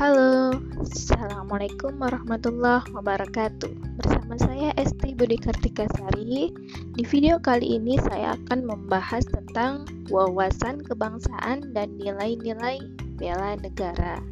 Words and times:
Halo, 0.00 0.56
Assalamualaikum 0.80 2.00
warahmatullahi 2.00 2.88
wabarakatuh. 2.88 4.00
Bersama 4.00 4.32
saya 4.40 4.72
Esti 4.80 5.12
Budi 5.12 5.36
Kartika 5.36 5.84
Sari 5.92 6.56
Di 6.96 7.04
video 7.04 7.36
kali 7.36 7.76
ini 7.76 8.00
saya 8.00 8.32
akan 8.32 8.64
membahas 8.64 9.28
tentang 9.28 9.84
wawasan 10.08 10.80
kebangsaan 10.88 11.76
dan 11.76 12.00
nilai-nilai 12.00 12.80
bela 13.20 13.60
negara. 13.60 14.24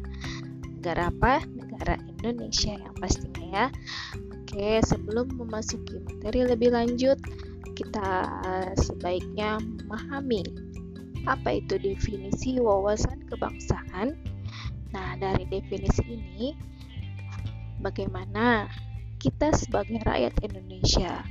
Negara 0.65 1.13
apa? 1.13 1.45
Negara 1.53 2.01
Indonesia 2.17 2.73
yang 2.73 2.95
pastinya 2.97 3.45
ya. 3.53 3.67
Oke, 4.41 4.81
sebelum 4.81 5.37
memasuki 5.37 6.01
materi 6.01 6.49
lebih 6.49 6.73
lanjut 6.73 7.21
Kita 7.77 8.25
sebaiknya 8.73 9.61
memahami 9.61 10.41
apa 11.29 11.61
itu 11.61 11.77
definisi 11.77 12.57
wawasan 12.57 13.21
kebangsaan 13.29 14.17
Nah, 14.89 15.13
dari 15.21 15.45
definisi 15.45 16.01
ini, 16.01 16.57
bagaimana 17.77 18.65
kita 19.21 19.53
sebagai 19.53 20.01
rakyat 20.01 20.33
Indonesia 20.41 21.21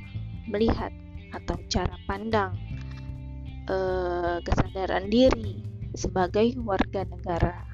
melihat 0.47 0.95
atau 1.35 1.59
cara 1.67 1.93
pandang 2.07 2.55
eh, 3.67 4.37
kesadaran 4.41 5.11
diri 5.11 5.59
sebagai 5.91 6.55
warga 6.63 7.03
negara? 7.03 7.67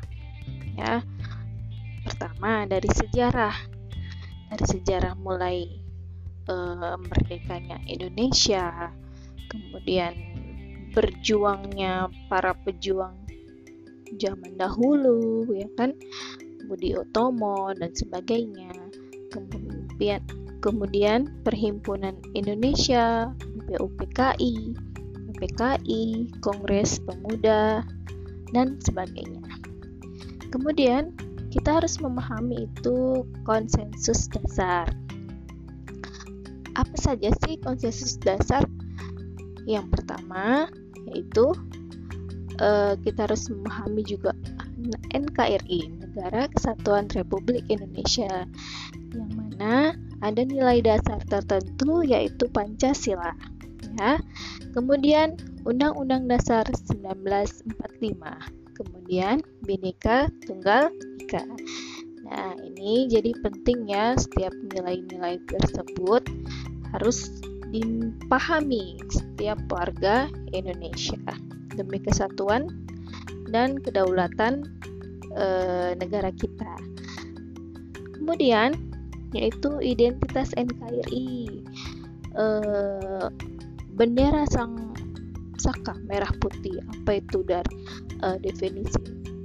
Ya, 0.75 1.05
pertama 2.03 2.65
dari 2.65 2.89
sejarah, 2.89 3.55
dari 4.49 4.65
sejarah 4.65 5.13
mulai 5.13 5.69
eh, 6.49 6.97
merdekanya 6.97 7.77
Indonesia, 7.85 8.89
kemudian 9.53 10.17
berjuangnya 10.97 12.09
para 12.31 12.55
pejuang 12.55 13.24
zaman 14.17 14.57
dahulu 14.57 15.45
ya 15.53 15.67
kan? 15.77 15.93
Budi 16.65 16.97
Otomo 16.97 17.69
dan 17.77 17.93
sebagainya. 17.93 18.73
Kemudian 19.29 20.21
kemudian 20.63 21.29
Perhimpunan 21.45 22.17
Indonesia 22.33 23.29
PUPKI 23.69 24.73
PPKI 25.35 26.31
Kongres 26.39 27.03
Pemuda 27.03 27.83
dan 28.55 28.79
sebagainya. 28.79 29.43
Kemudian 30.47 31.11
kita 31.51 31.83
harus 31.83 31.99
memahami 31.99 32.71
itu 32.71 33.27
konsensus 33.43 34.31
dasar. 34.31 34.87
Apa 36.75 36.95
saja 36.95 37.35
sih 37.43 37.59
konsensus 37.59 38.15
dasar? 38.19 38.63
Yang 39.67 39.91
pertama 39.91 40.71
yaitu 41.11 41.51
uh, 42.59 42.93
kita 43.01 43.27
harus 43.29 43.47
memahami 43.51 44.01
juga 44.05 44.31
NKRI 45.15 46.03
Negara 46.03 46.47
Kesatuan 46.51 47.09
Republik 47.15 47.65
Indonesia 47.71 48.45
yang 49.15 49.31
mana 49.33 49.95
ada 50.21 50.41
nilai 50.43 50.83
dasar 50.83 51.19
tertentu 51.25 52.03
yaitu 52.03 52.47
Pancasila 52.51 53.33
ya. 53.99 54.19
Kemudian 54.75 55.39
Undang-Undang 55.63 56.27
Dasar 56.27 56.67
1945 56.67 58.65
kemudian 58.75 59.39
Bhinneka 59.63 60.27
Tunggal 60.43 60.91
Ika. 61.23 61.47
Nah 62.27 62.51
ini 62.59 63.07
jadi 63.07 63.31
penting 63.39 63.87
ya 63.87 64.19
setiap 64.19 64.51
nilai-nilai 64.75 65.39
tersebut 65.47 66.27
harus 66.91 67.31
dipahami 67.71 68.99
setiap 69.09 69.59
warga 69.71 70.27
Indonesia 70.51 71.19
demi 71.75 71.99
kesatuan 72.01 72.67
dan 73.51 73.77
kedaulatan 73.79 74.65
e, 75.35 75.47
negara 75.99 76.31
kita. 76.33 76.73
Kemudian 78.17 78.73
yaitu 79.35 79.79
identitas 79.83 80.55
NKRI. 80.55 81.61
E, 82.35 82.45
bendera 83.95 84.43
sang 84.51 84.95
saka 85.59 85.95
merah 86.07 86.31
putih. 86.39 86.79
Apa 87.03 87.19
itu 87.19 87.43
dari 87.43 87.75
e, 88.23 88.27
definisi 88.43 88.99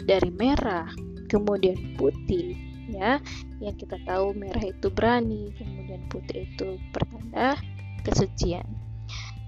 dari 0.07 0.31
merah, 0.35 0.91
kemudian 1.31 1.77
putih 1.95 2.57
ya. 2.91 3.23
Yang 3.61 3.87
kita 3.87 3.97
tahu 4.09 4.35
merah 4.35 4.65
itu 4.65 4.89
berani, 4.91 5.53
kemudian 5.55 6.03
putih 6.11 6.49
itu 6.49 6.81
pertanda 6.91 7.55
kesucian. 8.03 8.67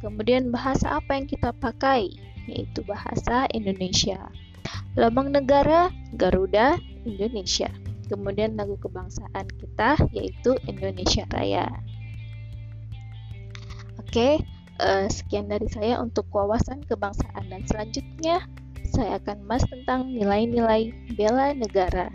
Kemudian 0.03 0.51
bahasa 0.51 0.99
apa 0.99 1.15
yang 1.15 1.31
kita 1.31 1.55
pakai? 1.57 2.32
Yaitu 2.49 2.83
bahasa 2.87 3.47
Indonesia. 3.53 4.31
Lambang 4.95 5.33
negara 5.33 5.89
Garuda 6.15 6.77
Indonesia. 7.09 7.73
Kemudian 8.07 8.61
lagu 8.61 8.77
kebangsaan 8.77 9.49
kita 9.57 9.97
yaitu 10.13 10.57
Indonesia 10.69 11.25
Raya. 11.33 11.69
Oke, 13.97 14.45
uh, 14.77 15.09
sekian 15.09 15.49
dari 15.49 15.65
saya 15.73 15.97
untuk 16.05 16.29
wawasan 16.29 16.85
kebangsaan 16.85 17.49
dan 17.49 17.65
selanjutnya 17.65 18.45
saya 18.93 19.17
akan 19.17 19.49
bahas 19.49 19.65
tentang 19.65 20.13
nilai-nilai 20.13 20.93
bela 21.17 21.57
negara. 21.57 22.13